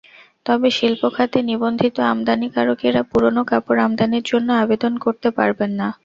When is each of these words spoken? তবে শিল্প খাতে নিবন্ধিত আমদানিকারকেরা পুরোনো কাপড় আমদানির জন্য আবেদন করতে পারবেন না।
তবে 0.45 0.67
শিল্প 0.71 1.01
খাতে 1.15 1.39
নিবন্ধিত 1.49 1.95
আমদানিকারকেরা 2.11 3.01
পুরোনো 3.11 3.41
কাপড় 3.47 3.79
আমদানির 3.85 4.25
জন্য 4.25 4.49
আবেদন 4.63 4.93
করতে 5.05 5.29
পারবেন 5.37 5.71
না। 5.79 5.87